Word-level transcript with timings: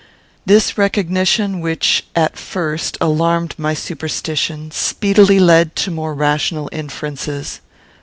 This 0.47 0.79
recognition, 0.79 1.59
which 1.59 2.05
at 2.15 2.35
first 2.35 2.97
alarmed 2.99 3.53
my 3.59 3.75
superstition, 3.75 4.71
speedily 4.71 5.39
led 5.39 5.75
to 5.75 5.91
more 5.91 6.15
rational 6.15 6.67
inferences. 6.71 7.61